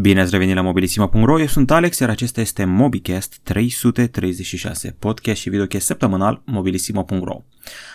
[0.00, 5.48] Bine ați revenit la mobilisima.ro, eu sunt Alex, iar acesta este MobiCast 336, podcast și
[5.48, 7.42] videocast săptămânal mobilisima.ro.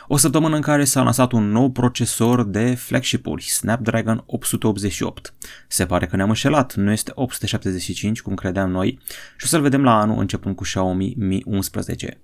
[0.08, 5.34] O săptămână în care s-a lansat un nou procesor de flagship-uri, Snapdragon 888.
[5.68, 9.00] Se pare că ne-am înșelat, nu este 875 cum credeam noi
[9.38, 12.18] și o să-l vedem la anul începând cu Xiaomi Mi 11.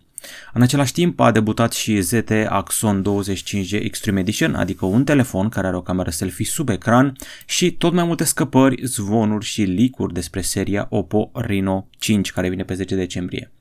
[0.54, 5.68] În același timp a debutat și ZT Axon 25G Extreme Edition, adică un telefon care
[5.68, 7.16] are o cameră selfie sub ecran
[7.46, 12.64] și tot mai multe scăpări, zvonuri și leak despre seria Oppo Reno 5 care vine
[12.64, 13.52] pe 10 decembrie.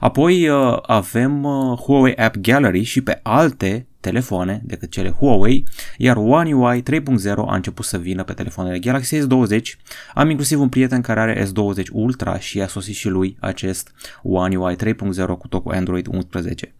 [0.00, 5.64] Apoi uh, avem uh, Huawei App Gallery și pe alte telefoane decât cele Huawei,
[5.96, 7.02] iar One UI 3.0
[7.34, 9.60] a început să vină pe telefoanele Galaxy S20.
[10.14, 14.56] Am inclusiv un prieten care are S20 Ultra și a sosit și lui acest One
[14.56, 16.74] UI 3.0 cu tot cu Android 11.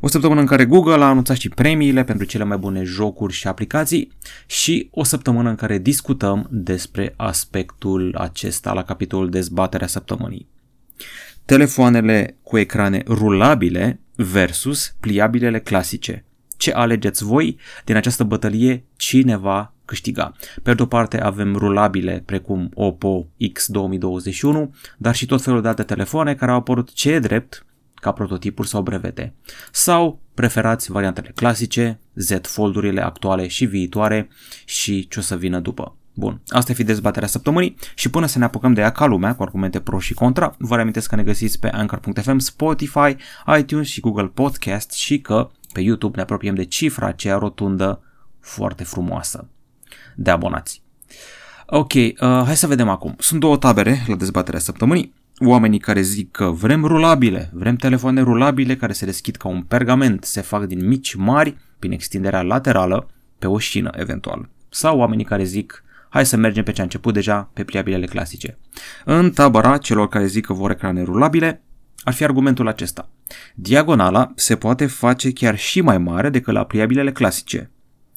[0.00, 3.46] O săptămână în care Google a anunțat și premiile pentru cele mai bune jocuri și
[3.46, 4.12] aplicații
[4.46, 10.48] și o săptămână în care discutăm despre aspectul acesta la capitolul dezbaterea săptămânii
[11.50, 16.24] telefoanele cu ecrane rulabile versus pliabilele clasice.
[16.56, 18.84] Ce alegeți voi din această bătălie?
[18.96, 20.32] Cine va câștiga?
[20.62, 25.68] Pe de o parte avem rulabile precum Oppo X 2021, dar și tot felul de
[25.68, 29.34] alte telefoane care au apărut ce drept ca prototipuri sau brevete.
[29.72, 34.28] Sau preferați variantele clasice, Z foldurile actuale și viitoare
[34.64, 35.96] și ce o să vină după.
[36.20, 39.42] Bun, asta fi dezbaterea săptămânii și până să ne apucăm de ea ca lumea, cu
[39.42, 43.16] argumente pro și contra, vă reamintesc că ne găsiți pe Anchor.fm, Spotify,
[43.58, 48.02] iTunes și Google Podcast și că pe YouTube ne apropiem de cifra aceea rotundă
[48.40, 49.48] foarte frumoasă
[50.16, 50.82] de abonați.
[51.66, 53.14] Ok, uh, hai să vedem acum.
[53.18, 55.14] Sunt două tabere la dezbaterea săptămânii.
[55.38, 60.24] Oamenii care zic că vrem rulabile, vrem telefoane rulabile care se deschid ca un pergament,
[60.24, 64.48] se fac din mici mari, prin extinderea laterală, pe o șină eventual.
[64.68, 68.58] Sau oamenii care zic hai să mergem pe ce a început deja, pe pliabilele clasice.
[69.04, 71.62] În tabăra celor care zic că vor ecrane rulabile,
[72.02, 73.08] ar fi argumentul acesta.
[73.54, 77.70] Diagonala se poate face chiar și mai mare decât la pliabilele clasice.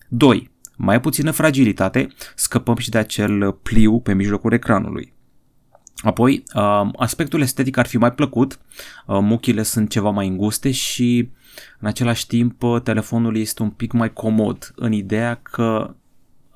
[0.08, 0.52] 2.
[0.76, 5.14] Mai puțină fragilitate, scăpăm și de acel pliu pe mijlocul ecranului.
[6.04, 8.60] Apoi, um, aspectul estetic ar fi mai plăcut,
[9.06, 11.30] um, muchile sunt ceva mai înguste și
[11.80, 15.96] în același timp telefonul este un pic mai comod în ideea că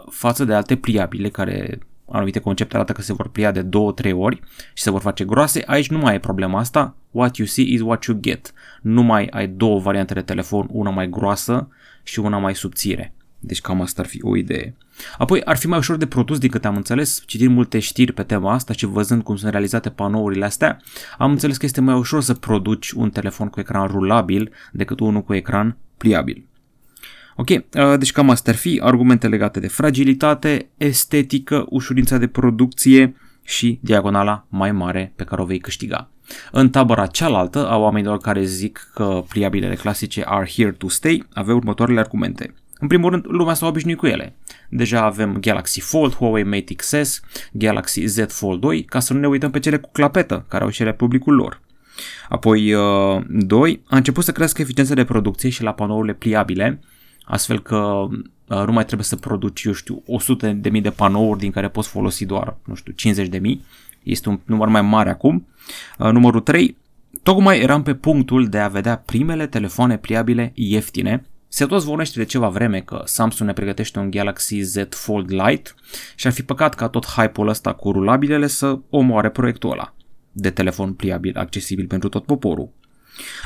[0.10, 1.80] față de alte pliabile care
[2.12, 4.42] anumite concepte arată că se vor plia de 2-3 ori
[4.74, 7.82] și se vor face groase, aici nu mai e problema asta, what you see is
[7.82, 8.54] what you get.
[8.82, 11.68] Nu mai ai două variante de telefon, una mai groasă
[12.04, 13.14] și una mai subțire.
[13.40, 14.76] Deci cam asta ar fi o idee.
[15.18, 18.24] Apoi ar fi mai ușor de produs din câte am înțeles, citind multe știri pe
[18.24, 20.82] tema asta și văzând cum sunt realizate panourile astea,
[21.18, 25.24] am înțeles că este mai ușor să produci un telefon cu ecran rulabil decât unul
[25.24, 26.46] cu ecran pliabil.
[27.40, 33.16] Ok, uh, deci cam astea ar fi argumente legate de fragilitate, estetică, ușurința de producție
[33.44, 36.10] și diagonala mai mare pe care o vei câștiga.
[36.52, 41.56] În tabăra cealaltă a oamenilor care zic că pliabilele clasice are here to stay, avea
[41.56, 42.54] următoarele argumente.
[42.80, 44.36] În primul rând, lumea s-a obișnuit cu ele.
[44.70, 47.20] Deja avem Galaxy Fold, Huawei Mate XS,
[47.52, 50.70] Galaxy Z Fold 2, ca să nu ne uităm pe cele cu clapetă, care au
[50.70, 51.62] și ele publicul lor.
[52.30, 52.74] Apoi,
[53.28, 53.72] 2.
[53.72, 56.80] Uh, a început să crească eficiența de producție și la panourile pliabile,
[57.28, 61.40] astfel că uh, nu mai trebuie să produci, eu știu, 100 de mii de panouri
[61.40, 63.66] din care poți folosi doar, nu știu, 50 de mii.
[64.04, 65.48] Este un număr mai mare acum.
[65.98, 66.78] Uh, numărul 3.
[67.24, 71.26] Tocmai eram pe punctul de a vedea primele telefoane pliabile ieftine.
[71.48, 75.70] Se tot zvonește de ceva vreme că Samsung ne pregătește un Galaxy Z Fold Lite
[76.16, 79.94] și ar fi păcat ca tot hype-ul ăsta cu rulabilele să omoare proiectul ăla
[80.32, 82.70] de telefon pliabil accesibil pentru tot poporul.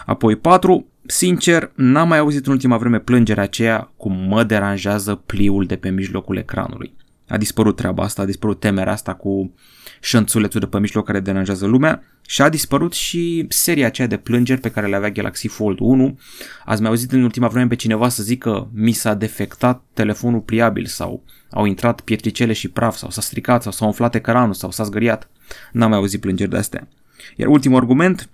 [0.05, 0.85] Apoi 4.
[1.11, 5.89] Sincer, n-am mai auzit în ultima vreme plângerea aceea cum mă deranjează pliul de pe
[5.89, 6.93] mijlocul ecranului.
[7.27, 9.53] A dispărut treaba asta, a dispărut temerea asta cu
[10.01, 14.61] șănțulețul de pe mijloc care deranjează lumea și a dispărut și seria aceea de plângeri
[14.61, 16.19] pe care le avea Galaxy Fold 1.
[16.65, 20.85] Ați mai auzit în ultima vreme pe cineva să zică mi s-a defectat telefonul pliabil
[20.85, 24.83] sau au intrat pietricele și praf sau s-a stricat sau s-a umflat ecranul sau s-a
[24.83, 25.29] zgăriat.
[25.71, 26.87] N-am mai auzit plângeri de astea.
[27.35, 28.29] Iar ultimul argument,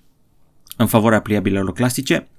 [0.78, 2.37] în favoarea pliabilelor clasice, uh,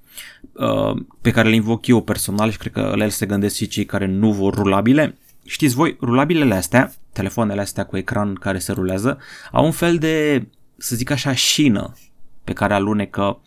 [1.21, 3.85] pe care le invoc eu personal și cred că la el se gândesc și cei
[3.85, 5.19] care nu vor rulabile.
[5.45, 9.19] Știți voi, rulabilele astea, telefoanele astea cu ecran care se rulează,
[9.53, 11.93] au un fel de, să zic așa, șină
[12.45, 13.41] pe care alunecă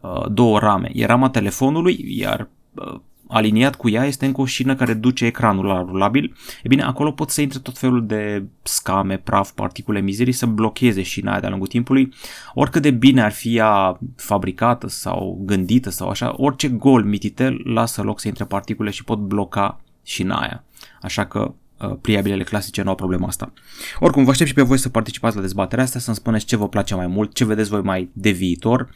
[0.00, 0.90] uh, două rame.
[0.94, 5.64] E rama telefonului, iar uh, aliniat cu ea este încă o șină care duce ecranul
[5.64, 6.36] la rulabil.
[6.62, 11.02] E bine, acolo pot să intre tot felul de scame, praf, particule mizerii să blocheze
[11.02, 12.12] șina aia de-a lungul timpului.
[12.54, 18.02] Oricât de bine ar fi ea fabricată sau gândită sau așa, orice gol mititel lasă
[18.02, 20.64] loc să intre particule și pot bloca șina aia.
[21.02, 23.52] Așa că uh, pliabilele clasice nu au problema asta.
[23.98, 26.68] Oricum, vă aștept și pe voi să participați la dezbaterea asta, să-mi spuneți ce vă
[26.68, 28.88] place mai mult, ce vedeți voi mai de viitor.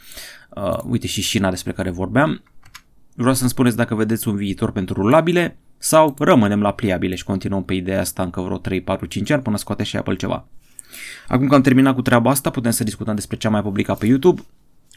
[0.48, 2.42] Uh, uite și șina despre care vorbeam.
[3.14, 7.64] Vreau să-mi spuneți dacă vedeți un viitor pentru rulabile sau rămânem la pliabile și continuăm
[7.64, 10.46] pe ideea asta încă vreo 3, 4, 5 ani până scoate și Apple ceva.
[11.28, 13.98] Acum că am terminat cu treaba asta, putem să discutăm despre ce am mai publicat
[13.98, 14.42] pe YouTube.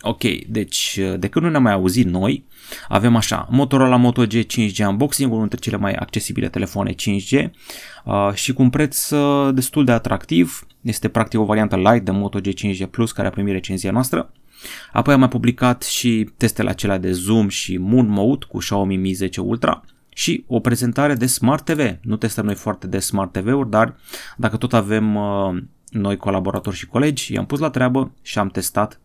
[0.02, 2.46] Ok, deci de când nu ne-am mai auzit noi,
[2.88, 7.50] avem așa, Motorola Moto G 5G Unboxing, unul dintre cele mai accesibile telefoane 5G
[8.06, 10.68] uh, și cu un preț uh, destul de atractiv.
[10.81, 14.31] Este practic o variantă light de Moto G 5G Plus care a primit recenzia noastră.
[14.92, 19.13] Apoi am mai publicat și testele acelea de zoom și moon mode cu Xiaomi Mi
[19.13, 19.83] 10 Ultra
[20.13, 21.95] și o prezentare de Smart TV.
[22.01, 23.95] Nu testăm noi foarte de Smart TV-uri, dar
[24.38, 25.57] dacă tot avem uh,
[25.89, 29.01] noi colaboratori și colegi, i-am pus la treabă și am testat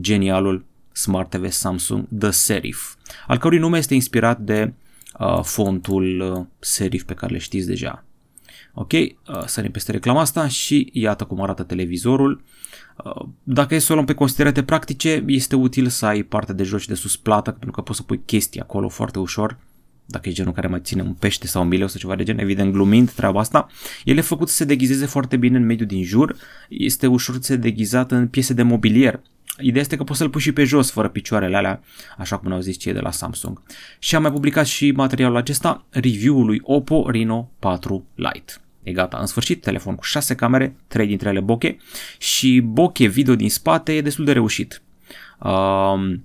[0.00, 2.94] genialul Smart TV Samsung The Serif,
[3.26, 4.72] al cărui nume este inspirat de
[5.18, 8.04] uh, fontul uh, serif pe care le știți deja.
[8.74, 9.12] Ok, uh,
[9.46, 12.42] sărim peste reclama asta și iată cum arată televizorul.
[13.04, 16.62] Uh, dacă e să o luăm pe considerate practice, este util să ai parte de
[16.62, 19.58] jos și de sus plată, pentru că poți să pui chestii acolo foarte ușor
[20.10, 22.38] dacă e genul care mai ține un pește sau un mileu sau ceva de gen,
[22.38, 23.66] evident glumind treaba asta,
[24.04, 26.36] el e făcut să se deghizeze foarte bine în mediul din jur,
[26.68, 29.20] este ușor să se deghizat în piese de mobilier.
[29.60, 31.80] Ideea este că poți să-l pui și pe jos fără picioarele alea,
[32.18, 33.62] așa cum au zis cei de la Samsung.
[33.98, 38.52] Și am mai publicat și materialul acesta, review-ul lui Oppo Reno 4 Lite.
[38.82, 41.76] E gata, în sfârșit, telefon cu 6 camere, 3 dintre ele bokeh
[42.18, 44.82] și bokeh video din spate e destul de reușit.
[45.38, 46.24] Um,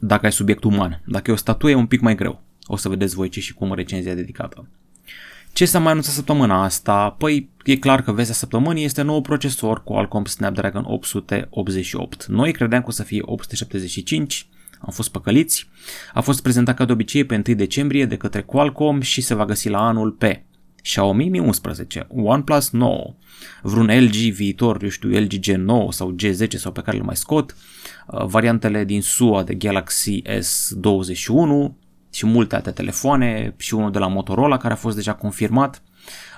[0.00, 2.42] dacă ai subiect uman, dacă e o statuie e un pic mai greu.
[2.66, 4.68] O să vedeți voi ce și cum recenzia dedicată.
[5.56, 7.10] Ce s-a mai anunțat săptămâna asta?
[7.10, 12.26] Păi e clar că vestea săptămânii este nou procesor cu Qualcomm Snapdragon 888.
[12.26, 14.46] Noi credeam că o să fie 875,
[14.80, 15.68] am fost păcăliți.
[16.12, 19.44] A fost prezentat ca de obicei pe 1 decembrie de către Qualcomm și se va
[19.44, 20.44] găsi la anul pe
[20.82, 23.14] Xiaomi Mi 11, OnePlus 9,
[23.62, 27.56] vreun LG viitor, eu știu, LG G9 sau G10 sau pe care le mai scot,
[28.06, 31.74] uh, variantele din SUA de Galaxy S21,
[32.16, 35.82] și multe alte telefoane și unul de la Motorola care a fost deja confirmat.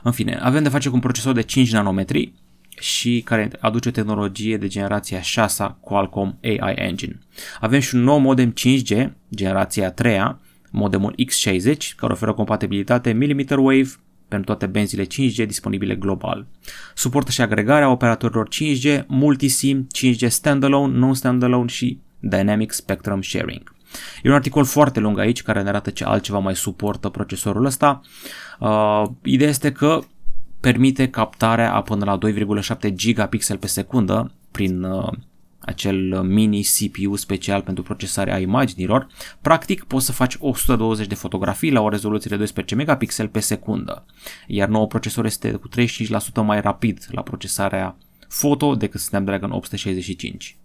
[0.03, 2.33] În fine, avem de face cu un procesor de 5 nanometri
[2.79, 7.19] și care aduce tehnologie de generația 6 Qualcomm AI Engine.
[7.61, 10.37] Avem și un nou modem 5G, generația 3
[10.71, 13.91] modemul X60, care oferă compatibilitate millimeter wave
[14.29, 16.47] pentru toate benzile 5G disponibile global.
[16.95, 23.77] Suportă și agregarea operatorilor 5G, multisim, 5G standalone, non-standalone și Dynamic Spectrum Sharing.
[24.23, 28.00] E un articol foarte lung aici care ne arată ce altceva mai suportă procesorul ăsta.
[28.61, 30.00] Uh, ideea este că
[30.61, 32.19] permite captarea a până la
[32.88, 35.12] 2,7 gigapixel pe secundă prin uh,
[35.58, 39.06] acel mini CPU special pentru procesarea imaginilor.
[39.40, 44.05] Practic poți să faci 120 de fotografii la o rezoluție de 12 megapixel pe secundă,
[44.46, 47.96] iar nou procesor este cu 35% mai rapid la procesarea
[48.29, 50.56] foto decât Snapdragon 865.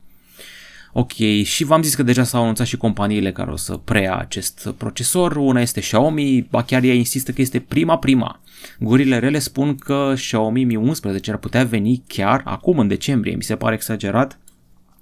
[0.96, 1.14] Ok,
[1.44, 5.36] și v-am zis că deja s-au anunțat și companiile care o să preia acest procesor.
[5.36, 8.42] Una este Xiaomi, ba chiar ea insistă că este prima prima.
[8.80, 13.44] Gurile rele spun că Xiaomi Mi 11 ar putea veni chiar acum în decembrie, mi
[13.44, 14.40] se pare exagerat.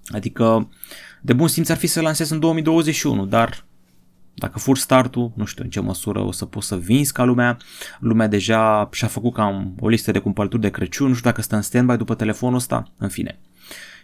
[0.07, 0.69] Adică
[1.21, 3.65] de bun simț ar fi să lansez în 2021, dar
[4.33, 7.57] dacă fur startul, nu știu în ce măsură o să poți să vinzi ca lumea.
[7.99, 11.55] Lumea deja și-a făcut cam o listă de cumpărături de Crăciun, nu știu dacă stă
[11.55, 13.39] în standby după telefonul ăsta, în fine.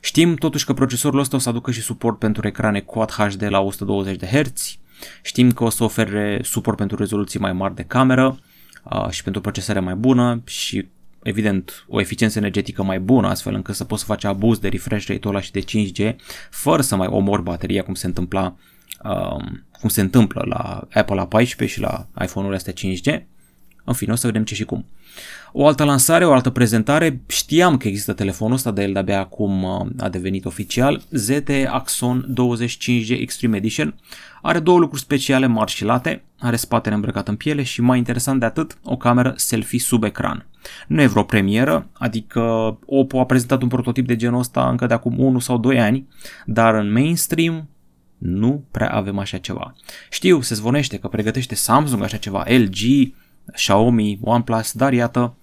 [0.07, 3.59] Știm totuși că procesorul ăsta o să aducă și suport pentru ecrane Quad HD la
[3.59, 4.77] 120 de Hz,
[5.23, 8.39] știm că o să ofere suport pentru rezoluții mai mari de cameră
[8.83, 10.87] uh, și pentru procesare mai bună și
[11.23, 15.07] evident o eficiență energetică mai bună astfel încât să poți să faci abuz de refresh
[15.07, 16.15] rate-ul ăla și de 5G
[16.49, 18.55] fără să mai omori bateria cum se întâmpla
[19.03, 23.23] um, cum se întâmplă la Apple A14 și la iPhone-urile astea 5G.
[23.83, 24.85] În fine, o să vedem ce și cum.
[25.59, 29.63] O altă lansare, o altă prezentare, știam că există telefonul ăsta, dar el de-abia acum
[29.63, 33.95] uh, a devenit oficial, ZTE Axon 25G Extreme Edition.
[34.41, 38.39] Are două lucruri speciale mari și late, are spatele îmbrăcat în piele și mai interesant
[38.39, 40.45] de atât, o cameră selfie sub ecran.
[40.87, 42.41] Nu e vreo premieră, adică
[42.85, 46.07] Oppo a prezentat un prototip de genul ăsta încă de acum 1 sau 2 ani,
[46.45, 47.69] dar în mainstream
[48.17, 49.75] nu prea avem așa ceva.
[50.09, 53.11] Știu, se zvonește că pregătește Samsung așa ceva, LG,
[53.53, 55.35] Xiaomi, OnePlus, dar iată,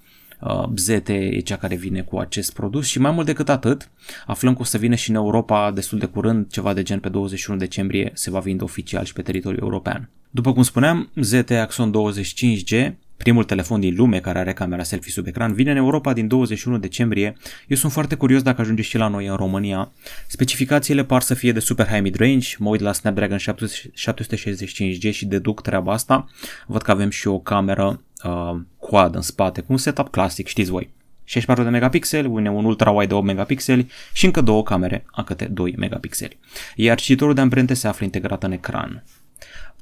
[0.45, 3.91] uh, ZTE e cea care vine cu acest produs și mai mult decât atât,
[4.27, 7.09] aflăm că o să vină și în Europa destul de curând, ceva de gen pe
[7.09, 10.09] 21 decembrie se va vinde oficial și pe teritoriul european.
[10.31, 12.93] După cum spuneam, ZTE Axon 25G
[13.25, 16.79] Primul telefon din lume care are camera selfie sub ecran vine în Europa din 21
[16.79, 17.37] decembrie.
[17.67, 19.93] Eu sunt foarte curios dacă ajunge și la noi în România.
[20.27, 25.63] Specificațiile par să fie de super high mid-range, mă uit la Snapdragon 765G și deduc
[25.63, 26.29] treaba asta.
[26.67, 30.71] Văd că avem și o cameră uh, quad în spate, cu un setup clasic, știți
[30.71, 30.91] voi.
[31.25, 35.45] 64 de megapixeli, un, un ultra-wide de 8 megapixeli și încă două camere a câte
[35.45, 36.39] 2 megapixeli.
[36.77, 39.05] Iar cititorul de amprente se află integrat în ecran.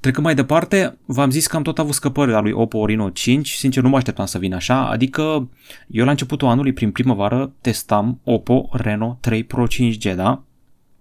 [0.03, 3.51] Trecând mai departe, v-am zis că am tot avut scăpări la lui Oppo Reno 5,
[3.51, 5.49] sincer nu mă așteptam să vină așa, adică
[5.87, 10.43] eu la începutul anului, prin primăvară, testam Oppo Reno 3 Pro 5G, da?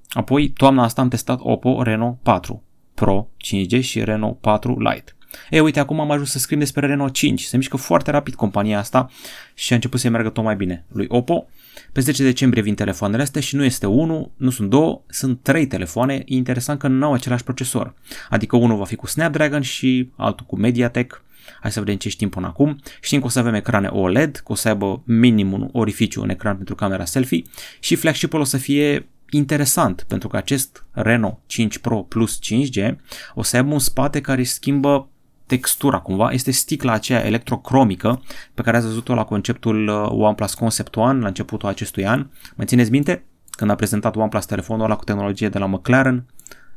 [0.09, 5.15] Apoi, toamna asta am testat Oppo Reno 4 Pro 5G și Reno 4 Lite.
[5.49, 7.41] E, uite, acum am ajuns să scriu despre Renault 5.
[7.41, 9.09] Se mișcă foarte rapid compania asta
[9.53, 10.85] și a început să meargă tot mai bine.
[10.87, 11.47] Lui Oppo,
[11.91, 15.67] pe 10 decembrie vin telefoanele astea și nu este unul, nu sunt două, sunt trei
[15.67, 16.13] telefoane.
[16.13, 17.93] E interesant că nu au același procesor.
[18.29, 21.23] Adică unul va fi cu Snapdragon și altul cu MediaTek.
[21.61, 22.79] Hai să vedem ce știm până acum.
[23.01, 26.29] Știm că o să avem ecrane OLED, că o să aibă minim un orificiu, un
[26.29, 27.43] ecran pentru camera selfie
[27.79, 32.95] și flagship-ul o să fie interesant pentru că acest Renault 5 Pro Plus 5G
[33.33, 35.09] o să aibă un spate care își schimbă
[35.57, 38.21] textura cumva, este sticla aceea electrocromică
[38.53, 42.27] pe care ați văzut-o la conceptul uh, OnePlus Concept One la începutul acestui an.
[42.55, 43.25] Mă țineți minte?
[43.49, 46.25] Când a prezentat OnePlus telefonul ăla cu tehnologie de la McLaren,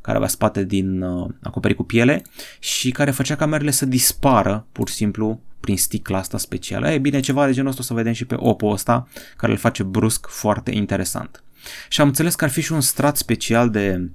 [0.01, 2.21] care avea spate din uh, acoperit cu piele
[2.59, 6.91] și care făcea camerele să dispară pur și simplu prin sticla asta specială.
[6.91, 9.57] E bine, ceva de genul ăsta o să vedem și pe Oppo ăsta, care îl
[9.57, 11.43] face brusc foarte interesant.
[11.89, 14.09] Și am înțeles că ar fi și un strat special de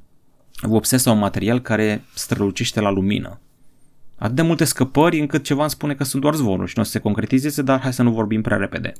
[0.62, 3.40] vopsea sau un material care strălucește la lumină
[4.20, 6.84] atât de multe scăpări încât ceva îmi spune că sunt doar zvonuri și nu o
[6.84, 8.92] să se concretizeze, dar hai să nu vorbim prea repede.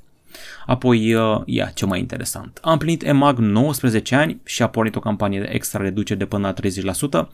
[0.66, 2.58] Apoi, uh, ia, ce mai interesant.
[2.62, 6.46] Am plinit EMAG 19 ani și a pornit o campanie de extra reducere de până
[6.46, 7.28] la 30%.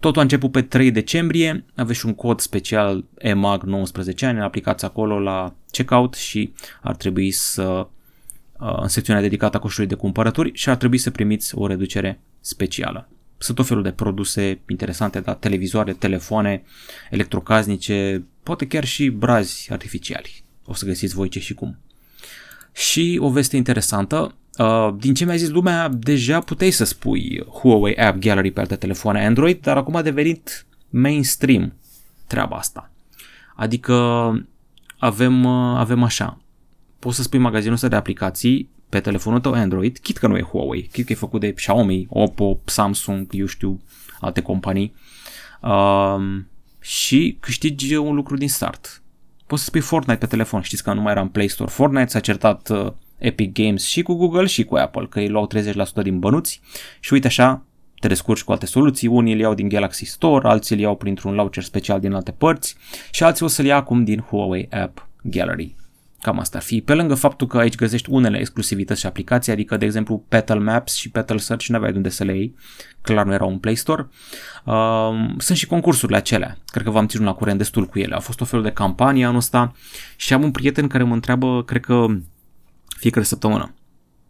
[0.00, 4.84] Totul a început pe 3 decembrie, aveți și un cod special EMAG 19 ani, aplicați
[4.84, 7.86] acolo la checkout și ar trebui să
[8.60, 12.20] uh, în secțiunea dedicată a coșului de cumpărături și ar trebui să primiți o reducere
[12.40, 13.08] specială.
[13.44, 15.34] Sunt tot felul de produse interesante, da?
[15.34, 16.62] televizoare, telefoane,
[17.10, 20.44] electrocasnice, poate chiar și brazi artificiali.
[20.64, 21.78] O să găsiți voi ce și cum.
[22.72, 27.96] Și o veste interesantă, uh, din ce mi-a zis lumea, deja puteai să spui Huawei
[27.96, 31.72] App Gallery pe alte telefoane Android, dar acum a devenit mainstream
[32.26, 32.90] treaba asta.
[33.56, 33.94] Adică
[34.98, 36.40] avem, uh, avem așa,
[36.98, 40.42] poți să spui magazinul ăsta de aplicații pe telefonul tău Android, chit că nu e
[40.42, 43.80] Huawei, chit că e făcut de Xiaomi, Oppo, Samsung, eu știu,
[44.20, 44.94] alte companii,
[45.62, 46.48] um,
[46.80, 49.02] și câștigi un lucru din start.
[49.46, 51.70] Poți să spui Fortnite pe telefon, știți că nu mai era în Play Store.
[51.70, 55.48] Fortnite s-a certat uh, Epic Games și cu Google și cu Apple, că îi luau
[56.00, 56.60] 30% din bănuți
[57.00, 57.64] și uite așa,
[58.00, 61.34] te descurci cu alte soluții, unii îl iau din Galaxy Store, alții îl iau printr-un
[61.34, 62.76] launcher special din alte părți
[63.10, 65.74] și alții o să-l ia acum din Huawei App Gallery.
[66.24, 66.80] Cam asta ar fi.
[66.80, 70.94] Pe lângă faptul că aici găsești unele exclusivități și aplicații, adică, de exemplu, Petal Maps
[70.94, 72.54] și Petal Search nu aveai de unde să le iei,
[73.02, 74.08] clar nu erau un Play Store.
[74.64, 74.74] Uh,
[75.38, 78.14] sunt și concursurile acelea, cred că v-am ținut la curent destul cu ele.
[78.14, 79.74] A fost o fel de campanie anul ăsta
[80.16, 82.06] și am un prieten care mă întreabă, cred că
[82.96, 83.74] fiecare săptămână,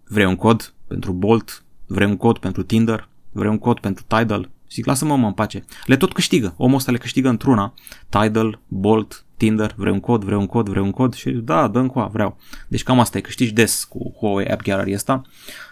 [0.09, 4.51] vrei un cod pentru Bolt, vrei un cod pentru Tinder, vrei un cod pentru Tidal,
[4.71, 5.65] Zic, lasă-mă mă în pace.
[5.85, 6.55] Le tot câștigă.
[6.57, 7.75] Omul ăsta le câștigă într-una.
[8.09, 11.83] Tidal, Bolt, Tinder, vrei un cod, vrei un cod, vrei un cod și da, dă
[11.83, 12.39] cu vreau.
[12.69, 15.23] Deci cam asta e, câștigi des cu Huawei App Gallery ăsta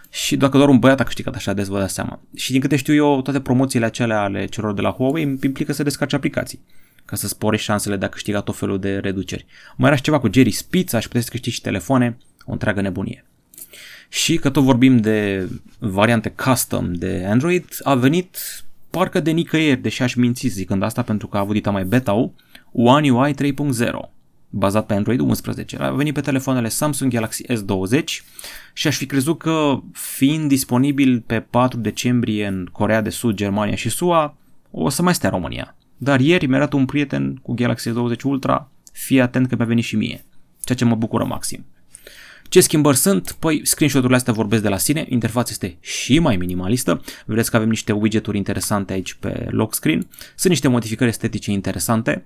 [0.09, 2.21] și dacă doar un băiat a câștigat așa des, vă dați seama.
[2.35, 5.83] Și din câte știu eu, toate promoțiile acelea ale celor de la Huawei implică să
[5.83, 6.59] descarci aplicații
[7.05, 9.45] ca să spori șansele de a câștiga tot felul de reduceri.
[9.75, 12.81] Mai era și ceva cu Jerry Spitz, aș putea să câștigi și telefoane, o întreagă
[12.81, 13.25] nebunie.
[14.09, 18.37] Și că tot vorbim de variante custom de Android, a venit
[18.89, 22.33] parcă de nicăieri, deși aș minți zicând asta pentru că a avut dita mai beta-ul,
[22.75, 24.09] One UI 3.0,
[24.49, 25.77] bazat pe Android 11.
[25.77, 28.03] A venit pe telefoanele Samsung Galaxy S20
[28.73, 33.75] și aș fi crezut că fiind disponibil pe 4 decembrie în Corea de Sud, Germania
[33.75, 34.37] și SUA,
[34.71, 35.75] o să mai stea România.
[35.97, 39.83] Dar ieri mi-a dat un prieten cu Galaxy S20 Ultra, fii atent că mi-a venit
[39.83, 40.25] și mie,
[40.63, 41.65] ceea ce mă bucură maxim.
[42.49, 43.31] Ce schimbări sunt?
[43.31, 47.69] Păi screenshot-urile astea vorbesc de la sine, interfața este și mai minimalistă, vedeți că avem
[47.69, 52.25] niște widgeturi interesante aici pe lock screen, sunt niște modificări estetice interesante,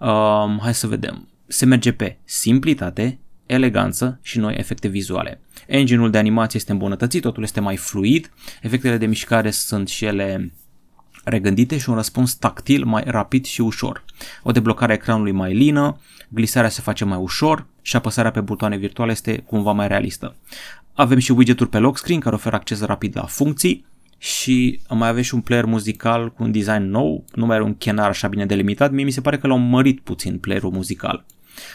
[0.00, 5.40] um, hai să vedem, se merge pe simplitate, eleganță și noi efecte vizuale.
[5.66, 8.30] Engine-ul de animație este îmbunătățit, totul este mai fluid,
[8.62, 10.52] efectele de mișcare sunt și ele
[11.24, 14.04] regândite și un răspuns tactil mai rapid și ușor.
[14.42, 18.76] O deblocare a ecranului mai lină, glisarea se face mai ușor și apăsarea pe butoane
[18.76, 20.36] virtuale este cumva mai realistă.
[20.94, 23.86] Avem și widgeturi pe lock screen care oferă acces rapid la funcții
[24.22, 27.74] și mai avem și un player muzical cu un design nou, nu mai are un
[27.74, 31.24] chenar așa bine delimitat, mie mi se pare că l-au mărit puțin playerul muzical.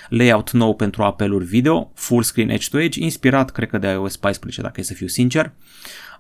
[0.10, 4.80] Layout nou pentru apeluri video, full screen edge-to-edge, inspirat cred că de iOS 14 dacă
[4.80, 5.52] e să fiu sincer.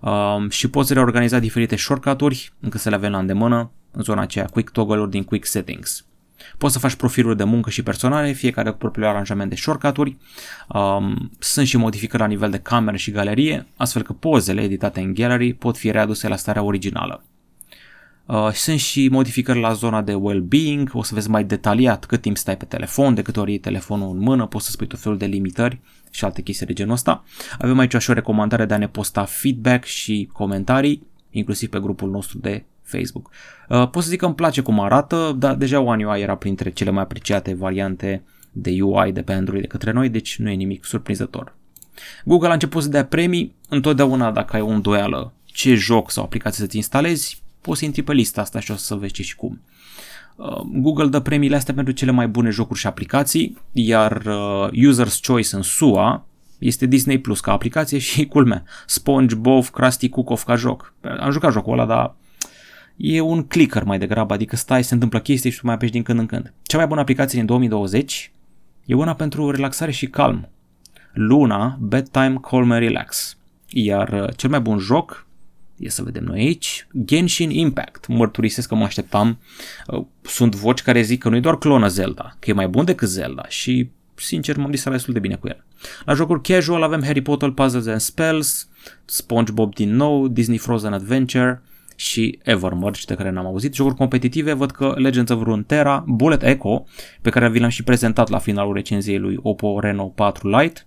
[0.01, 4.45] Um, și poți reorganiza diferite shortcut-uri încă să le avem la îndemână în zona aceea
[4.45, 6.05] quick toggle-uri din quick settings.
[6.57, 10.17] Poți să faci profiluri de muncă și personale, fiecare cu propriul aranjament de shortcut-uri.
[10.67, 15.13] Um, sunt și modificări la nivel de cameră și galerie, astfel că pozele editate în
[15.13, 17.23] gallery pot fi readuse la starea originală.
[18.25, 22.37] Uh, sunt și modificări la zona de well-being, o să vezi mai detaliat cât timp
[22.37, 25.17] stai pe telefon, de câte ori iei telefonul în mână, poți să spui tot felul
[25.17, 25.79] de limitări
[26.11, 27.23] și alte chestii de genul ăsta.
[27.59, 32.09] Avem aici și o recomandare de a ne posta feedback și comentarii, inclusiv pe grupul
[32.09, 33.29] nostru de Facebook.
[33.69, 36.69] Uh, pot să zic că îmi place cum arată, dar deja One UI era printre
[36.69, 40.53] cele mai apreciate variante de UI de pe Android de către noi, deci nu e
[40.53, 41.55] nimic surprinzător.
[42.23, 46.63] Google a început să dea premii, întotdeauna dacă ai o îndoială ce joc sau aplicație
[46.63, 49.61] să-ți instalezi, poți să intri pe lista asta și o să vezi ce și cum.
[50.35, 55.19] Uh, Google dă premiile astea pentru cele mai bune jocuri și aplicații, iar uh, User's
[55.27, 56.25] Choice în SUA
[56.59, 60.93] este Disney Plus ca aplicație și culmea, SpongeBob, Krusty Cook ca joc.
[61.19, 62.15] Am jucat jocul ăla, dar
[62.95, 66.03] e un clicker mai degrabă, adică stai, se întâmplă chestii și tu mai apeși din
[66.03, 66.53] când în când.
[66.63, 68.31] Cea mai bună aplicație din 2020
[68.85, 70.49] e una pentru relaxare și calm.
[71.13, 73.37] Luna Bedtime Calm and Relax.
[73.69, 75.25] Iar uh, cel mai bun joc
[75.77, 76.87] E să vedem noi aici.
[77.05, 78.07] Genshin Impact.
[78.07, 79.39] Mărturisesc că mă așteptam.
[79.87, 82.85] Uh, sunt voci care zic că nu e doar clonă Zelda, că e mai bun
[82.85, 85.63] decât Zelda și sincer m-am distrat destul de bine cu el.
[86.05, 88.69] La jocuri casual avem Harry Potter Puzzles and Spells,
[89.05, 91.61] SpongeBob din nou, Disney Frozen Adventure
[91.95, 93.73] și Evermerge, de care n-am auzit.
[93.73, 96.85] Jocuri competitive, văd că Legends of Runeterra, Bullet Echo,
[97.21, 100.85] pe care vi l-am și prezentat la finalul recenziei lui Oppo Reno 4 Lite,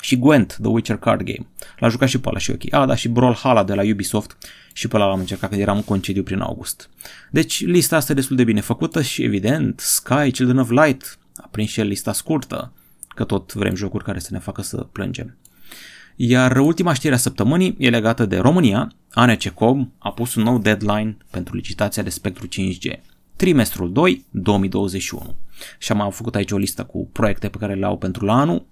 [0.00, 1.46] și Gwent, The Witcher Card Game.
[1.78, 2.72] L-a jucat și pe ăla și ok.
[2.72, 4.36] A, da, și Brawlhalla de la Ubisoft
[4.72, 6.90] și pe ăla l-am încercat când eram în concediu prin august.
[7.30, 11.48] Deci lista asta e destul de bine făcută și evident Sky, Children of Light a
[11.50, 12.72] prins și el lista scurtă,
[13.14, 15.36] că tot vrem jocuri care să ne facă să plângem.
[16.16, 18.92] Iar ultima știre a săptămânii e legată de România.
[19.10, 23.00] ANCCOM a pus un nou deadline pentru licitația de spectru 5G.
[23.36, 25.36] Trimestrul 2, 2021.
[25.78, 28.66] Și am făcut aici o listă cu proiecte pe care le au pentru la anul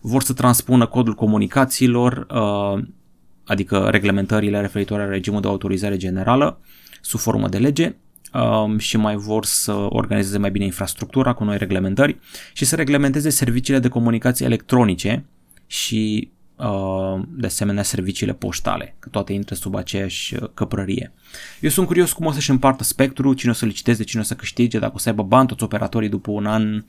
[0.00, 2.84] vor să transpună codul comunicațiilor, uh,
[3.44, 6.60] adică reglementările referitoare la regimul de autorizare generală
[7.00, 7.94] sub formă de lege
[8.32, 12.18] um, și mai vor să organizeze mai bine infrastructura cu noi reglementări
[12.52, 15.24] și să reglementeze serviciile de comunicații electronice
[15.66, 16.40] și uh,
[17.28, 21.12] de asemenea serviciile poștale, că toate intră sub aceeași uh, căprărie.
[21.60, 24.34] Eu sunt curios cum o să-și împartă spectru, cine o să liciteze, cine o să
[24.34, 26.84] câștige, dacă o să aibă bani toți operatorii după un an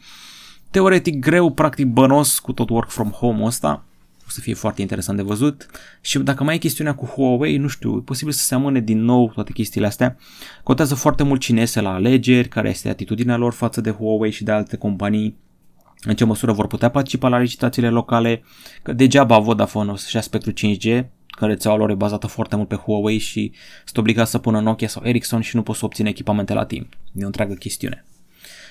[0.72, 3.86] teoretic greu, practic bănos cu tot work from home ăsta.
[4.28, 5.68] O să fie foarte interesant de văzut.
[6.02, 9.04] Și dacă mai e chestiunea cu Huawei, nu știu, e posibil să se amâne din
[9.04, 10.18] nou toate chestiile astea.
[10.64, 14.44] Contează foarte mult cine iese la alegeri, care este atitudinea lor față de Huawei și
[14.44, 15.38] de alte companii
[16.04, 18.44] în ce măsură vor putea participa la licitațiile locale,
[18.84, 22.68] că degeaba Vodafone o să-și ia spectru 5G, că rețeaua lor e bazată foarte mult
[22.68, 23.52] pe Huawei și
[23.86, 26.94] sunt obligat să pună Nokia sau Ericsson și nu pot să obține echipamente la timp.
[27.14, 28.06] E o întreagă chestiune.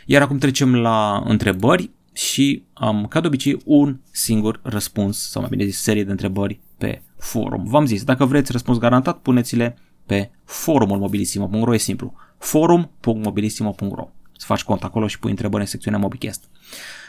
[0.06, 5.50] Iar acum trecem la întrebări și am, ca de obicei, un singur răspuns, sau mai
[5.50, 7.64] bine zis, serie de întrebări pe forum.
[7.64, 14.08] V-am zis, dacă vreți răspuns garantat, puneți-le pe forumul mobilisimo.ro, e simplu, forum.mobilisimo.ro
[14.42, 16.44] să faci cont acolo și pui întrebări în secțiunea MobiCast.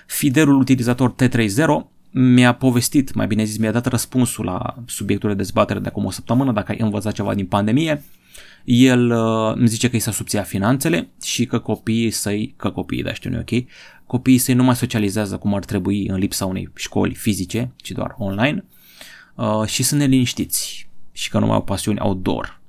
[0.07, 1.65] Fidelul utilizator T30
[2.11, 6.11] mi-a povestit, mai bine zis, mi-a dat răspunsul la subiectul de dezbatere de acum o
[6.11, 8.03] săptămână, dacă ai învățat ceva din pandemie
[8.63, 13.03] el uh, îmi zice că i s-a subțiat finanțele și că copiii săi, că copiii,
[13.03, 13.63] da știu nu ok,
[14.05, 18.15] copiii săi nu mai socializează cum ar trebui în lipsa unei școli fizice, ci doar
[18.17, 18.65] online
[19.35, 22.61] uh, și sunt neliniștiți și că nu mai au pasiuni outdoor,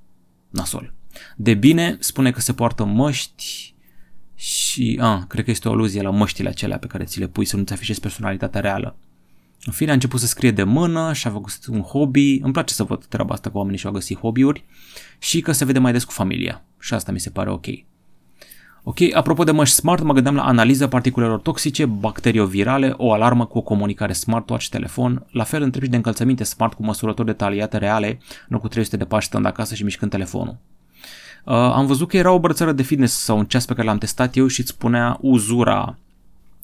[0.51, 0.93] nasol.
[1.37, 3.74] De bine spune că se poartă măști
[4.45, 7.27] și, a, ah, cred că este o aluzie la măștile acelea pe care ți le
[7.27, 8.97] pui să nu-ți afișezi personalitatea reală.
[9.65, 12.39] În fine, a început să scrie de mână și a făcut un hobby.
[12.43, 14.65] Îmi place să văd treaba asta cu oamenii și au găsit hobby-uri
[15.19, 16.65] și că se vede mai des cu familia.
[16.79, 17.67] Și asta mi se pare ok.
[18.83, 23.59] Ok, apropo de măști smart, mă gândeam la analiza particulelor toxice, bacteriovirale, o alarmă cu
[23.59, 28.59] o comunicare smartwatch, telefon, la fel întrebi de încălțăminte smart cu măsurători detaliate reale, nu
[28.59, 30.59] cu 300 de pași stând acasă și mișcând telefonul.
[31.45, 33.99] Uh, am văzut că era o brățără de fitness sau un ceas pe care l-am
[33.99, 35.99] testat eu și îți spunea uzura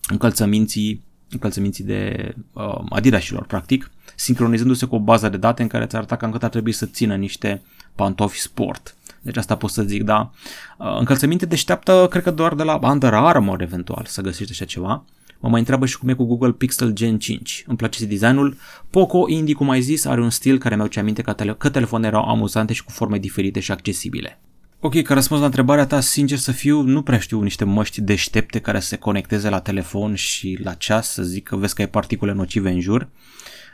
[0.09, 5.97] încălțăminții încălțăminții de uh, Adidasilor, practic, sincronizându-se cu o bază de date în care ți
[5.97, 7.63] arăta cam cât ar trebui să țină niște
[7.95, 8.95] pantofi sport.
[9.23, 10.31] Deci asta pot să zic, da.
[10.79, 15.05] Uh, încălțăminte deșteaptă, cred că doar de la Under Armour, eventual, să găsești așa ceva.
[15.41, 17.65] Mă mai întreabă și cum e cu Google Pixel Gen 5.
[17.67, 18.57] Îmi place designul.
[18.91, 22.07] Poco Indie, cum ai zis, are un stil care mi-au aminte că, tele- că telefoane
[22.07, 24.41] erau amuzante și cu forme diferite și accesibile.
[24.83, 28.59] Ok, ca răspuns la întrebarea ta, sincer să fiu, nu prea știu niște măști deștepte
[28.59, 31.89] care să se conecteze la telefon și la ceas, să zic că vezi că ai
[31.89, 33.09] particule nocive în jur.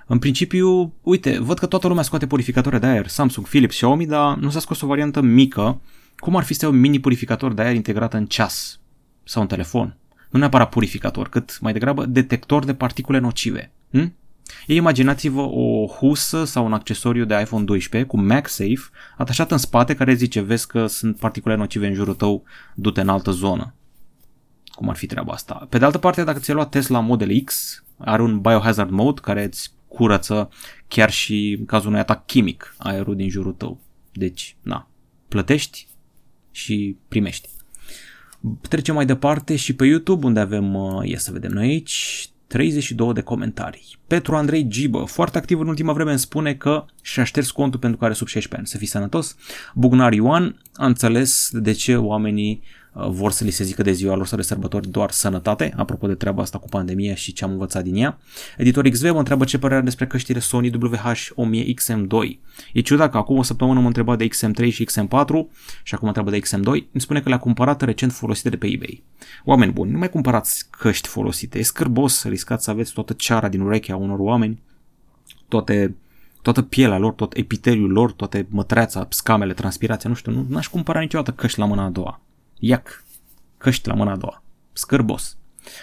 [0.07, 4.37] În principiu, uite, văd că toată lumea scoate purificatoare de aer, Samsung, Philips, Xiaomi, dar
[4.37, 5.81] nu s-a scos o variantă mică,
[6.17, 8.81] cum ar fi să un mini purificator de aer integrat în ceas.
[9.25, 9.97] sau un telefon.
[10.31, 13.73] Nu neapărat purificator, cât mai degrabă detector de particule nocive.
[13.91, 14.15] Hm?
[14.67, 19.95] Ei imaginați-vă o husă sau un accesoriu de iPhone 12 cu MagSafe atașat în spate
[19.95, 23.75] care zice vezi că sunt particule nocive în jurul tău, du-te în altă zonă.
[24.65, 25.67] Cum ar fi treaba asta?
[25.69, 29.45] Pe de altă parte, dacă ți-ai luat Tesla Model X, are un biohazard mode care
[29.45, 30.49] îți curăță
[30.89, 33.81] chiar și în cazul unui atac chimic aerul din jurul tău.
[34.13, 34.89] Deci, na,
[35.29, 35.87] plătești
[36.51, 37.49] și primești.
[38.69, 43.13] Trecem mai departe și pe YouTube unde avem, uh, ia să vedem noi aici, 32
[43.13, 43.99] de comentarii.
[44.07, 47.99] Petru Andrei Gibă, foarte activ în ultima vreme, îmi spune că și-a șters contul pentru
[47.99, 48.67] care sub 16 ani.
[48.67, 49.37] Să fii sănătos.
[49.75, 54.15] Bugnar Ioan a înțeles de ce oamenii Uh, vor să li se zică de ziua
[54.15, 57.51] lor să de sărbători doar sănătate, apropo de treaba asta cu pandemia și ce am
[57.51, 58.19] învățat din ea.
[58.57, 62.39] Editor XV mă întreabă ce părere despre căștile Sony WH-1000 XM2.
[62.73, 65.29] E ciudat că acum o săptămână m-a întrebat de XM3 și XM4
[65.83, 66.65] și acum mă întreabă de XM2.
[66.65, 69.03] Îmi spune că le-a cumpărat recent folosite de pe eBay.
[69.45, 71.59] Oameni buni, nu mai cumpărați căști folosite.
[71.59, 74.63] E scârbos, riscați să aveți toată ceara din urechea unor oameni,
[75.49, 75.95] toate
[76.43, 81.01] toată pielea lor, tot epiteliul lor, toate mătreața, scamele, transpirația, nu știu, nu, n-aș cumpăra
[81.01, 82.21] niciodată căști la mâna a doua.
[82.59, 83.05] Iac,
[83.59, 84.43] căști la mâna a doua.
[84.73, 85.37] Scârbos.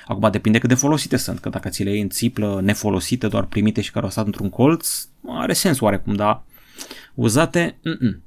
[0.08, 3.46] Acum depinde cât de folosite sunt, că dacă ți le iei în țiplă nefolosite, doar
[3.46, 6.44] primite și care au stat într-un colț, are sens oarecum, dar
[7.14, 8.23] uzate, mm-mm.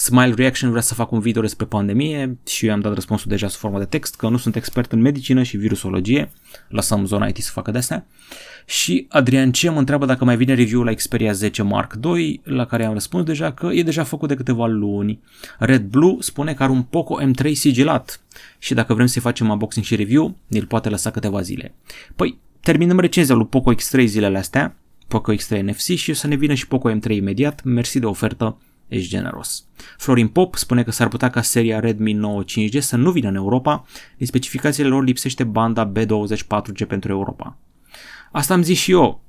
[0.00, 3.48] Smile Reaction vrea să fac un video despre pandemie și eu am dat răspunsul deja
[3.48, 6.30] sub formă de text că nu sunt expert în medicină și virusologie,
[6.68, 8.06] lăsăm zona IT să facă de astea.
[8.66, 9.62] Și Adrian C.
[9.62, 13.24] mă întreabă dacă mai vine review la Xperia 10 Mark II, la care am răspuns
[13.24, 15.20] deja că e deja făcut de câteva luni.
[15.58, 18.20] Red Blue spune că are un Poco M3 sigilat
[18.58, 21.74] și dacă vrem să-i facem unboxing și review, îl poate lăsa câteva zile.
[22.16, 24.76] Păi, terminăm recenzia lui Poco X3 zilele astea,
[25.08, 28.56] Poco X3 NFC și o să ne vină și Poco M3 imediat, mersi de ofertă
[28.90, 29.64] ești generos.
[29.96, 33.34] Florin Pop spune că s-ar putea ca seria Redmi 9 5G să nu vină în
[33.34, 33.84] Europa,
[34.16, 37.56] din specificațiile lor lipsește banda B20 4G pentru Europa.
[38.32, 39.22] Asta am zis și eu.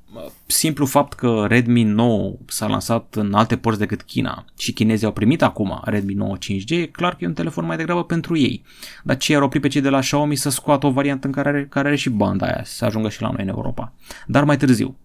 [0.46, 5.14] Simplu fapt că Redmi 9 s-a lansat în alte părți decât China și chinezii au
[5.14, 8.64] primit acum Redmi 9 5G, e clar că e un telefon mai degrabă pentru ei.
[9.04, 11.50] Dar ce ar opri pe cei de la Xiaomi să scoată o variantă în care
[11.50, 13.94] are, care are și banda aia, să ajungă și la noi în Europa.
[14.28, 14.96] Dar mai târziu.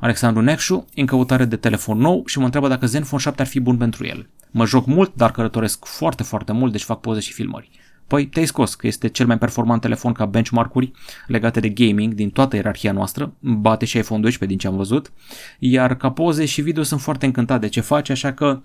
[0.00, 3.60] Alexandru Necșu, în căutare de telefon nou și mă întreabă dacă Zenfone 7 ar fi
[3.60, 4.28] bun pentru el.
[4.50, 7.70] Mă joc mult, dar călătoresc foarte, foarte mult, deci fac poze și filmări.
[8.06, 10.90] Păi te-ai scos că este cel mai performant telefon ca benchmark-uri
[11.26, 15.12] legate de gaming din toată ierarhia noastră, bate și iPhone 12 din ce am văzut,
[15.58, 18.62] iar ca poze și video sunt foarte încântat de ce face, așa că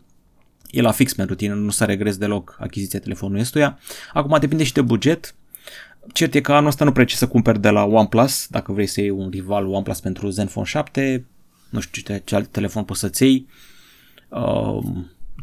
[0.70, 3.80] e la fix pentru tine, nu să regres deloc achiziția telefonului ăstuia.
[4.14, 5.36] Acum depinde și de buget,
[6.12, 9.02] Cert e că anul ăsta nu preci să cumperi de la OnePlus, dacă vrei să
[9.02, 11.26] iei un rival OnePlus pentru Zenfone 7,
[11.70, 13.48] nu știu ce alt telefon poți să-ți iei.
[14.30, 14.84] Uh,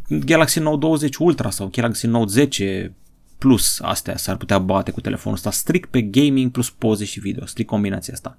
[0.08, 2.94] Galaxy Note 20 Ultra sau Galaxy Note 10
[3.40, 7.46] Plus, astea s-ar putea bate cu telefonul ăsta strict pe gaming plus poze și video,
[7.46, 8.38] strict combinația asta.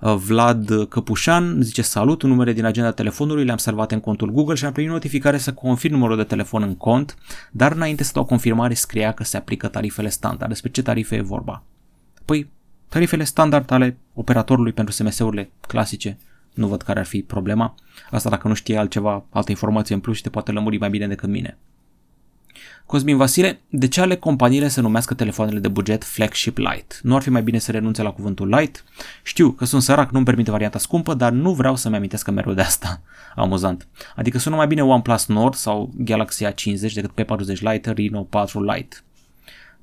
[0.00, 4.64] Uh, Vlad Căpușan zice salut, numere din agenda telefonului le-am salvat în contul Google și
[4.64, 7.16] am primit notificare să confirm numărul de telefon în cont,
[7.50, 10.50] dar înainte să dau confirmare scria că se aplică tarifele standard.
[10.50, 11.62] Despre ce tarife e vorba?
[12.24, 12.50] Păi,
[12.88, 16.18] tarifele standard ale operatorului pentru SMS-urile clasice,
[16.54, 17.74] nu văd care ar fi problema.
[18.10, 21.06] Asta dacă nu știe altceva, altă informație în plus și te poate lămuri mai bine
[21.06, 21.58] decât mine.
[22.88, 27.00] Cosmin Vasile, de ce ale companiile să numească telefoanele de buget flagship light?
[27.02, 28.84] Nu ar fi mai bine să renunțe la cuvântul light?
[29.22, 32.60] Știu că sunt sărac, nu-mi permite varianta scumpă, dar nu vreau să-mi amintesc mereu de
[32.60, 33.02] asta.
[33.36, 33.88] Amuzant.
[34.16, 38.96] Adică sună mai bine OnePlus Nord sau Galaxy A50 decât P40 Lite, Reno 4 Lite.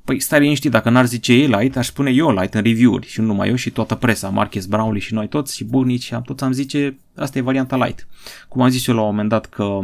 [0.04, 3.20] Păi stai liniștit, dacă n-ar zice ei light, aș spune eu light în review-uri și
[3.20, 6.44] nu numai eu și toată presa, Marcus Brownlee și noi toți și Burnici, am toți
[6.44, 8.08] am zice, asta e varianta light.
[8.48, 9.80] Cum am zis eu la un moment dat că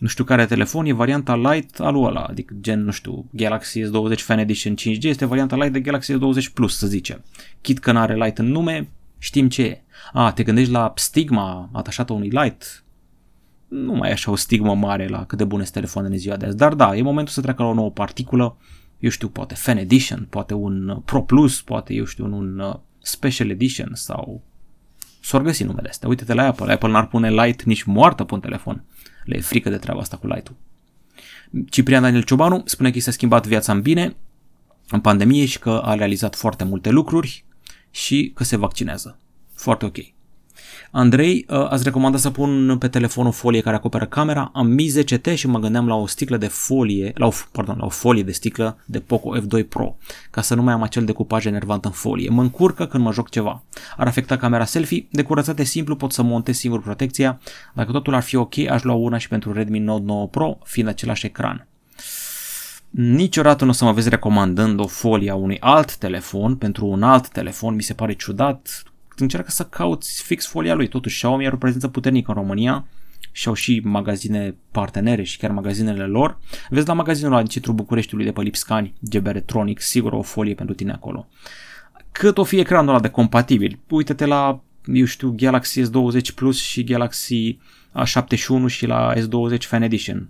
[0.00, 4.16] nu știu care telefon, e varianta light al ăla, adică gen, nu știu, Galaxy S20
[4.16, 7.24] Fan Edition 5G este varianta light de Galaxy S20 Plus, să zicem.
[7.60, 9.82] Chit că n-are light în nume, știm ce e.
[10.12, 12.84] A, te gândești la stigma atașată unui light?
[13.68, 16.36] Nu mai e așa o stigmă mare la cât de bune sunt telefoanele în ziua
[16.36, 18.56] de azi, dar da, e momentul să treacă la o nouă particulă,
[18.98, 23.50] eu știu, poate Fan Edition, poate un Pro Plus, poate, eu știu, un uh, Special
[23.50, 24.42] Edition sau
[25.20, 26.08] s-or găsi numele astea.
[26.08, 28.84] Uite-te la Apple, Apple n-ar pune light nici moartă pe un telefon.
[29.30, 30.56] Le e frică de treaba asta cu light-ul.
[31.68, 34.16] Ciprian Daniel Ciobanu spune că i s-a schimbat viața în bine
[34.88, 37.44] în pandemie și că a realizat foarte multe lucruri
[37.90, 39.18] și că se vaccinează.
[39.54, 39.96] Foarte ok.
[40.90, 44.50] Andrei, uh, ați recomandat să pun pe telefon o folie care acoperă camera.
[44.54, 47.84] Am mi 10T și mă gândeam la o sticlă de folie, la o, pardon, la
[47.84, 49.96] o folie de sticlă de Poco F2 Pro,
[50.30, 52.30] ca să nu mai am acel decupaj enervant în folie.
[52.30, 53.62] Mă încurcă când mă joc ceva.
[53.96, 57.40] Ar afecta camera selfie, de curățate simplu pot să montez singur protecția.
[57.74, 60.88] Dacă totul ar fi ok, aș lua una și pentru Redmi Note 9 Pro, fiind
[60.88, 61.66] același ecran.
[62.90, 67.02] Niciodată nu o să mă vezi recomandând o folie a unui alt telefon pentru un
[67.02, 68.82] alt telefon, mi se pare ciudat.
[69.20, 70.88] Încearcă să cauți fix folia lui.
[70.88, 72.86] Totuși Xiaomi are o prezență puternică în România
[73.32, 76.38] și au și magazine partenere și chiar magazinele lor.
[76.68, 80.74] Vezi la magazinul la centrul Bucureștiului de pe Lipscani, GB Electronic, sigur o folie pentru
[80.74, 81.28] tine acolo.
[82.12, 83.78] Cât o fi ecranul ăla de compatibil?
[83.88, 87.58] Uite-te la, eu știu, Galaxy S20 Plus și Galaxy
[88.04, 90.28] A71 și la S20 Fan Edition.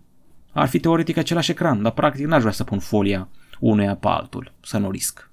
[0.52, 3.28] Ar fi teoretic același ecran, dar practic n-aș vrea să pun folia
[3.60, 5.29] unuia pe altul, să nu risc.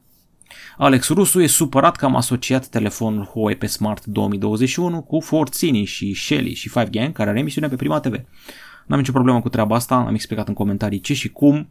[0.78, 6.14] Alex Rusu e supărat că am asociat telefonul Huawei pe Smart 2021 cu Forțini și
[6.14, 8.14] Shelly și 5Gang, care are emisiune pe Prima TV.
[8.86, 11.70] N-am nicio problemă cu treaba asta, am explicat în comentarii ce și cum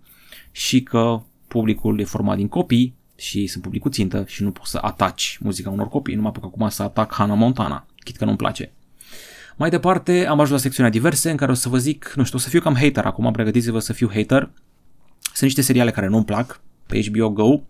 [0.50, 4.78] și că publicul e format din copii și sunt publicul țintă și nu poți să
[4.82, 8.36] ataci muzica unor copii, nu mă apuc acum să atac Hannah Montana, chit că nu-mi
[8.36, 8.72] place.
[9.56, 12.38] Mai departe am ajuns la secțiunea diverse în care o să vă zic, nu știu,
[12.38, 14.50] o să fiu cam hater acum, pregătiți-vă să fiu hater.
[15.20, 17.60] Sunt niște seriale care nu-mi plac pe HBO Go,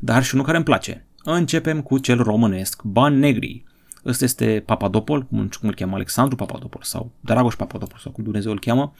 [0.00, 1.06] dar și unul care îmi place.
[1.24, 3.64] Începem cu cel românesc, Ban Negri.
[4.06, 8.60] Ăsta este Papadopol, cum îl cheamă Alexandru Papadopol sau Dragoș Papadopol sau cum Dumnezeu îl
[8.60, 8.94] cheamă.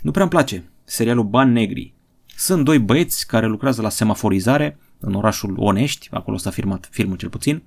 [0.00, 1.92] Nu prea îmi place serialul Ban Negri.
[2.36, 7.28] Sunt doi băieți care lucrează la semaforizare în orașul Onești, acolo s-a filmat filmul cel
[7.28, 7.62] puțin,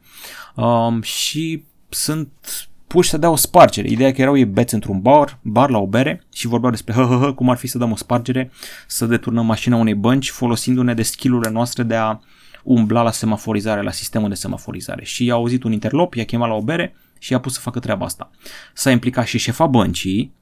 [0.56, 2.30] um, și sunt
[2.88, 3.90] puși să dea o spargere.
[3.90, 7.02] Ideea că erau ei beți într-un bar, bar la o bere și vorbeau despre hă,
[7.02, 8.52] hă, hă, cum ar fi să dăm o spargere,
[8.88, 12.20] să deturnăm mașina unei bănci folosindu-ne de skillurile noastre de a
[12.68, 15.04] umbla la semaforizare, la sistemul de semaforizare.
[15.04, 17.80] Și i-a auzit un interlop, i-a chemat la o bere și i-a pus să facă
[17.80, 18.32] treaba asta.
[18.74, 20.34] S-a implicat și șefa băncii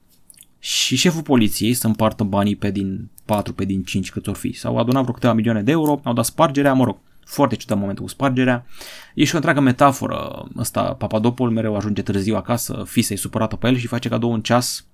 [0.58, 4.52] și șeful poliției să împartă banii pe din 4, pe din 5 cât or fi.
[4.52, 8.04] S-au adunat vreo câteva milioane de euro, au dat spargerea, mă rog, foarte ciudat momentul
[8.04, 8.66] cu spargerea.
[9.14, 10.48] E și o întreagă metaforă.
[10.56, 14.40] Ăsta, Papadopol mereu ajunge târziu acasă, fisa e supărată pe el și face cadou un
[14.40, 14.86] ceas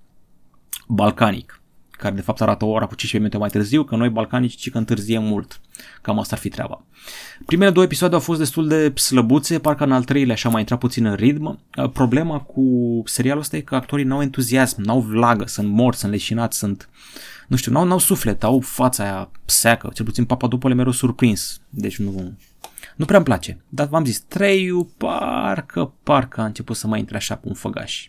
[0.89, 1.62] balcanic
[2.03, 4.71] care de fapt arată o oră cu 15 minute mai târziu, că noi balcanici ci
[4.71, 5.61] că întârziem mult.
[6.03, 6.85] Cam asta ar fi treaba.
[7.47, 10.79] Primele două episoade au fost destul de slăbuțe, parcă în al treilea așa mai intrat
[10.79, 11.59] puțin în ritm.
[11.77, 12.63] Uh, problema cu
[13.05, 16.89] serialul ăsta e că actorii n-au entuziasm, n-au vlagă, sunt morți, sunt leșinați, sunt
[17.49, 20.93] nu știu, n-au, n-au suflet, au fața aia seacă, cel puțin Papa după le mereu
[20.93, 22.33] surprins, deci nu,
[22.97, 23.61] nu prea îmi place.
[23.69, 28.09] Dar v-am zis, treiul parcă, parcă a început să mai intre așa cu un făgaș.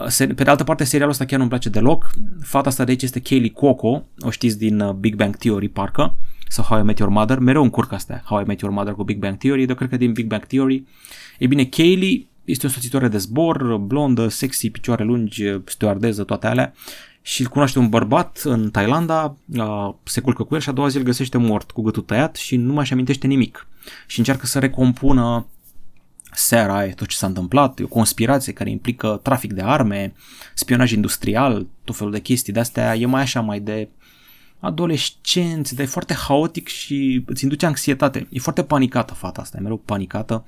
[0.00, 2.10] Uh, pe de altă parte, serialul ăsta chiar nu-mi place deloc.
[2.42, 6.16] Fata asta de aici este Kaylee Coco, o știți din uh, Big Bang Theory, parcă,
[6.48, 7.38] sau How I Met Your Mother.
[7.38, 9.96] Mereu încurc astea, How I Met Your Mother cu Big Bang Theory, dar cred că
[9.96, 10.86] din Big Bang Theory.
[11.38, 16.74] E bine, Kaylee este o soțitoare de zbor, blondă, sexy, picioare lungi, stewardeză, toate alea
[17.26, 19.36] și îl cunoaște un bărbat în Thailanda,
[20.02, 22.56] se culcă cu el și a doua zi îl găsește mort cu gâtul tăiat și
[22.56, 23.66] nu mai amintește nimic.
[24.06, 25.46] Și încearcă să recompună
[26.34, 30.12] seara aia tot ce s-a întâmplat, e o conspirație care implică trafic de arme,
[30.54, 33.88] spionaj industrial, tot felul de chestii de astea, e mai așa mai de
[34.58, 38.26] adolescenți, dar e foarte haotic și îți induce anxietate.
[38.30, 40.46] E foarte panicată fata asta, e mereu panicată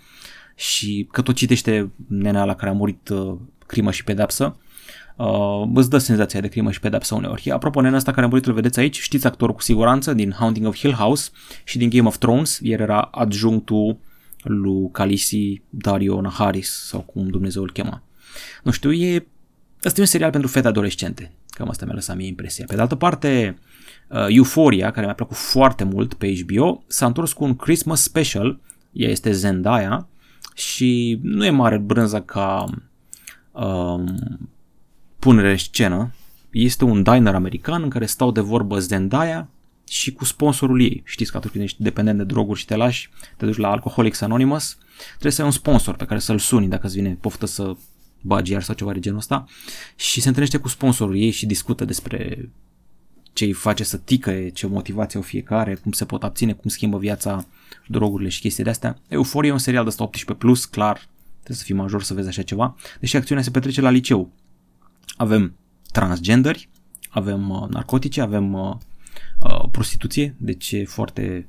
[0.55, 3.35] și că tot citește nenea la care a murit uh,
[3.66, 4.57] crimă și pedepsă
[5.16, 7.51] uh, îți dă senzația de crimă și pedepsă uneori.
[7.51, 10.66] Apropo, nena asta care a murit, îl vedeți aici, știți actorul cu siguranță din Haunting
[10.66, 11.31] of Hill House
[11.64, 13.99] și din Game of Thrones, el era adjunctul
[14.48, 18.02] lui Calisi Dario Naharis sau cum Dumnezeu îl chema.
[18.62, 19.26] Nu știu, e...
[19.82, 21.32] Asta e un serial pentru fete adolescente.
[21.48, 22.64] Cam asta mi-a lăsat mie impresia.
[22.68, 23.59] Pe de altă parte,
[24.09, 28.61] uh, Euphoria, care mi-a plăcut foarte mult pe HBO, s-a întors cu un Christmas special.
[28.92, 30.09] Ea este Zendaya
[30.54, 32.64] și nu e mare brânză ca
[33.52, 34.16] um,
[35.18, 36.11] punere în scenă.
[36.50, 39.48] Este un diner american în care stau de vorbă Zendaya
[39.88, 41.03] și cu sponsorul ei.
[41.05, 44.20] Știți că atunci când ești dependent de droguri și te lași, te duci la Alcoholics
[44.20, 47.77] Anonymous, trebuie să ai un sponsor pe care să-l suni dacă îți vine poftă să
[48.20, 49.44] bagi iar sau ceva de genul ăsta
[49.96, 52.51] și se întâlnește cu sponsorul ei și discută despre
[53.33, 56.99] ce îi face să tică, ce motivație au fiecare, cum se pot abține, cum schimbă
[56.99, 57.46] viața
[57.87, 58.99] drogurile și chestii de astea.
[59.09, 62.42] Euforia e un serial de 18 plus, clar, trebuie să fii major să vezi așa
[62.42, 64.33] ceva, deși acțiunea se petrece la liceu.
[65.16, 65.57] Avem
[65.92, 66.68] transgenderi,
[67.09, 68.55] avem uh, narcotice, avem
[69.42, 71.46] uh, uh, prostituție, deci e foarte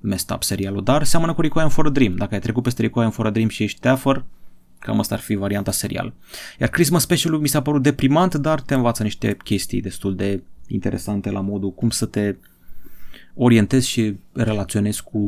[0.00, 2.14] messed up serialul, dar seamănă cu Requiem for a Dream.
[2.14, 4.24] Dacă ai trecut peste Requiem for a Dream și ești teafăr,
[4.78, 6.12] cam asta ar fi varianta serial.
[6.60, 11.30] Iar Christmas special mi s-a părut deprimant, dar te învață niște chestii destul de interesante
[11.30, 12.36] la modul cum să te
[13.34, 15.18] orientezi și relaționezi cu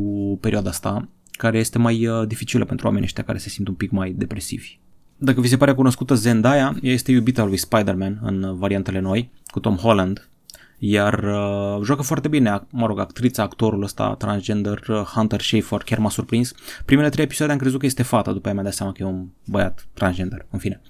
[0.40, 3.90] perioada asta, care este mai uh, dificilă pentru oamenii ăștia care se simt un pic
[3.90, 4.78] mai depresivi.
[5.16, 9.60] Dacă vi se pare cunoscută Zendaya, ea este iubita lui Spider-Man în variantele noi, cu
[9.60, 10.28] Tom Holland,
[10.78, 15.98] iar uh, joacă foarte bine, mă rog, actrița, actorul ăsta transgender, uh, Hunter Schafer, chiar
[15.98, 16.52] m-a surprins.
[16.84, 19.06] Primele trei episoade am crezut că este fata, după aia mi-am dat seama că e
[19.06, 20.80] un băiat transgender, în fine.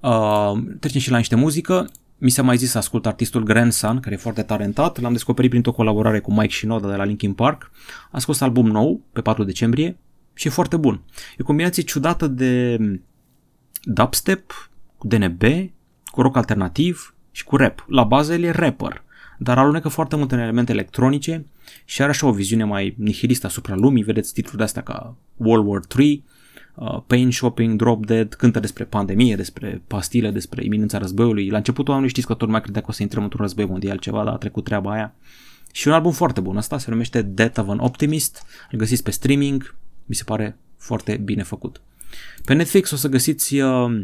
[0.00, 1.90] Uh, trecem și la niște muzică.
[2.18, 5.00] mi s-a mai zis să ascult artistul Grandson, care e foarte talentat.
[5.00, 7.70] L-am descoperit printr-o colaborare cu Mike Shinoda de la Linkin Park.
[8.10, 9.98] A scos album nou pe 4 decembrie
[10.34, 11.02] și e foarte bun.
[11.30, 12.78] E o combinație ciudată de
[13.82, 15.42] dubstep, cu DNB,
[16.04, 17.84] cu rock alternativ și cu rap.
[17.88, 19.04] La bază el e rapper,
[19.42, 21.44] dar alunecă foarte multe elemente electronice
[21.84, 24.02] și are așa o viziune mai nihilistă asupra lumii.
[24.02, 26.24] Vedeți titluri de astea ca World War 3,
[26.74, 31.48] uh, Pain Shopping, Drop Dead, cântă despre pandemie, despre pastile, despre iminența războiului.
[31.48, 33.98] La începutul anului știți că tot mai credea că o să intrăm într-un război mondial
[33.98, 35.14] ceva, dar a trecut treaba aia.
[35.72, 39.10] Și un album foarte bun, asta se numește Death of an Optimist, îl găsiți pe
[39.10, 39.74] streaming,
[40.06, 41.80] mi se pare foarte bine făcut.
[42.44, 44.00] Pe Netflix o să găsiți uh,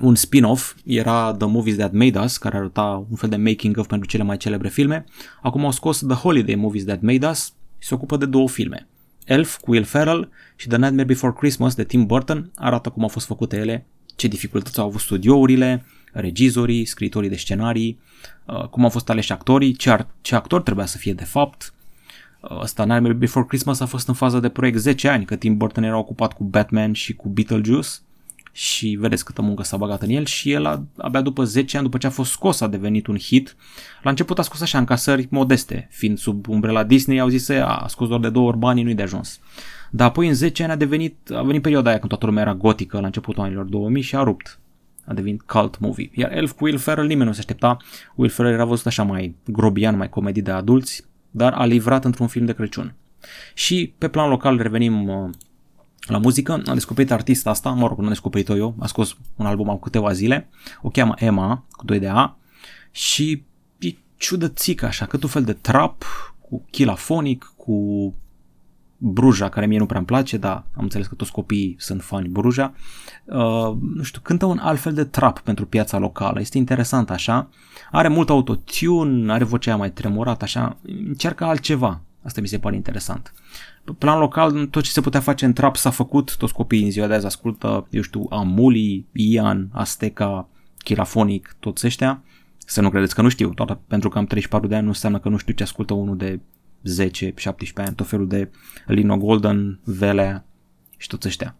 [0.00, 3.86] un spin-off, era The Movies That Made Us, care arăta un fel de making of
[3.86, 5.04] pentru cele mai celebre filme.
[5.42, 8.88] Acum au scos The Holiday Movies That Made Us și se ocupă de două filme.
[9.24, 13.08] Elf cu Will Ferrell și The Nightmare Before Christmas de Tim Burton arată cum au
[13.08, 17.98] fost făcute ele, ce dificultăți au avut studiourile, regizorii, scritorii de scenarii,
[18.46, 21.74] uh, cum au fost aleși actorii, ce, ar, ce actor trebuia să fie de fapt.
[22.40, 25.56] Uh, ăsta Nightmare Before Christmas a fost în fază de proiect 10 ani, că Tim
[25.56, 27.88] Burton era ocupat cu Batman și cu Beetlejuice
[28.58, 31.84] și vedeți câtă muncă s-a băgat în el și el a, abia după 10 ani,
[31.84, 33.56] după ce a fost scos, a devenit un hit.
[34.02, 37.86] La început a scos așa încasări modeste, fiind sub umbrela Disney, au zis că a
[37.88, 39.40] scos doar de două ori banii, nu-i de ajuns.
[39.90, 42.54] Dar apoi în 10 ani a devenit, a venit perioada aia când toată lumea era
[42.54, 44.58] gotică la începutul anilor 2000 și a rupt.
[45.04, 46.10] A devenit cult movie.
[46.14, 47.76] Iar Elf cu Will Ferrell nimeni nu se aștepta.
[48.14, 52.26] Will Ferrell era văzut așa mai grobian, mai comedii de adulți, dar a livrat într-un
[52.26, 52.94] film de Crăciun.
[53.54, 55.30] Și pe plan local revenim uh,
[56.12, 59.46] la muzică, am descoperit artista asta, mă rog, nu am descoperit-o eu, a scos un
[59.46, 60.48] album am câteva zile,
[60.82, 62.36] o cheamă Emma, cu 2 de A,
[62.90, 63.42] și
[63.78, 66.04] e ciudățică așa, cât un fel de trap,
[66.40, 68.14] cu chilafonic, cu
[69.00, 72.28] Bruja, care mie nu prea îmi place, dar am înțeles că toți copiii sunt fani
[72.28, 72.74] Bruja.
[73.24, 76.40] Uh, nu știu, cântă un alt fel de trap pentru piața locală.
[76.40, 77.48] Este interesant așa.
[77.90, 80.76] Are mult autotune, are vocea mai tremurată așa.
[80.82, 82.00] Încearcă altceva.
[82.28, 83.34] Asta mi se pare interesant.
[83.84, 86.90] Pe plan local, tot ce se putea face în trap s-a făcut, toți copiii în
[86.90, 92.22] ziua de azi ascultă, eu știu, Amuli, Ian, Azteca, Chirafonic, toți ăștia.
[92.58, 95.18] Să nu credeți că nu știu, doar pentru că am 34 de ani nu înseamnă
[95.18, 96.40] că nu știu ce ascultă unul de
[96.82, 98.50] 10, 17 ani, tot felul de
[98.86, 100.44] Lino Golden, Velea
[100.96, 101.54] și toți ăștia.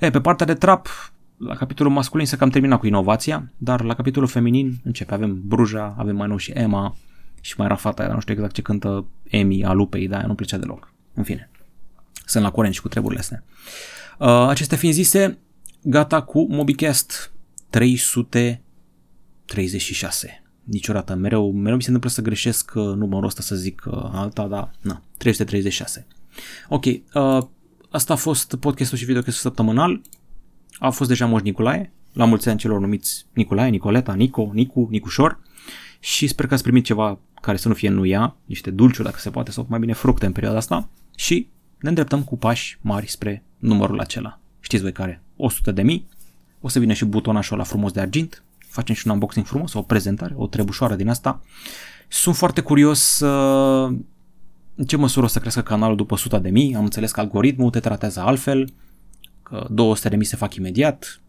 [0.00, 0.88] E, pe partea de trap,
[1.36, 5.14] la capitolul masculin se cam termina cu inovația, dar la capitolul feminin începe.
[5.14, 6.96] Avem Bruja, avem mai nou și Emma
[7.46, 10.34] și mai era fata aia, nu știu exact ce cântă Emi a lupei, dar nu
[10.34, 10.92] plăcea deloc.
[11.14, 11.50] În fine,
[12.24, 13.44] sunt la curent și cu treburile astea.
[14.18, 15.38] Uh, acestea fiind zise,
[15.82, 17.32] gata cu MobiCast
[17.70, 21.14] 336 niciodată.
[21.14, 24.70] Mereu, mereu mi se întâmplă să greșesc uh, numărul ăsta, să zic uh, alta, dar
[24.80, 26.06] na, 336.
[26.68, 27.00] Ok, uh,
[27.90, 30.00] asta a fost podcastul și videocastul săptămânal.
[30.78, 35.44] A fost deja Moș Nicolae, la mulți ani celor numiți Nicolae, Nicoleta, Nico, Nicu, Nicușor
[36.06, 39.30] și sper că ați primit ceva care să nu fie nuia, niște dulciuri dacă se
[39.30, 43.42] poate, sau mai bine fructe în perioada asta și ne îndreptăm cu pași mari spre
[43.58, 44.40] numărul acela.
[44.60, 45.22] Știți voi care?
[45.36, 46.08] 100 de mii.
[46.60, 49.82] O să vină și butonașul ăla frumos de argint, facem și un unboxing frumos, o
[49.82, 51.42] prezentare, o trebușoară din asta.
[52.08, 53.96] Sunt foarte curios uh,
[54.74, 56.74] în ce măsură o să crească canalul după 100 de mii.
[56.74, 58.72] Am înțeles că algoritmul te tratează altfel,
[59.42, 61.20] că 200 de mii se fac imediat.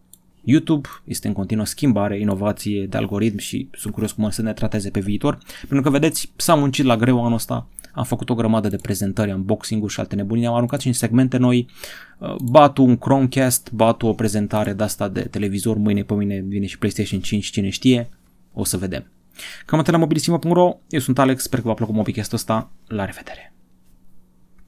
[0.50, 4.54] YouTube este în continuă schimbare, inovație de algoritm și sunt curios cum o să ne
[4.54, 5.38] trateze pe viitor.
[5.60, 9.32] Pentru că vedeți, s-a muncit la greu anul ăsta, am făcut o grămadă de prezentări,
[9.32, 11.68] unboxing-uri și alte nebunii, am aruncat și în segmente noi,
[12.18, 16.66] uh, batu un Chromecast, batu o prezentare de asta de televizor, mâine pe mine vine
[16.66, 18.10] și PlayStation 5, cine știe,
[18.54, 19.12] o să vedem.
[19.66, 23.57] Cam atât la mobilisimo.ro, eu sunt Alex, sper că v-a plăcut mobicast ăsta, la revedere!